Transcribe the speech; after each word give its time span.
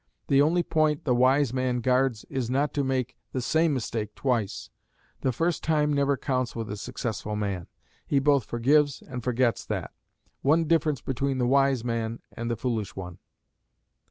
The 0.29 0.41
only 0.41 0.63
point 0.63 1.03
the 1.03 1.13
wise 1.13 1.53
man 1.53 1.79
guards 1.79 2.23
is 2.27 2.49
not 2.49 2.73
to 2.73 2.83
make 2.83 3.19
the 3.33 3.39
same 3.39 3.71
mistake 3.71 4.15
twice; 4.15 4.71
the 5.19 5.31
first 5.31 5.63
time 5.63 5.93
never 5.93 6.17
counts 6.17 6.55
with 6.55 6.69
the 6.69 6.75
successful 6.75 7.35
man. 7.35 7.67
He 8.07 8.17
both 8.17 8.45
forgives 8.45 9.03
and 9.03 9.23
forgets 9.23 9.63
that. 9.67 9.91
One 10.41 10.63
difference 10.63 11.01
between 11.01 11.37
the 11.37 11.45
wise 11.45 11.83
man 11.83 12.17
and 12.31 12.49
the 12.49 12.57
foolish 12.57 12.95
one! 12.95 13.19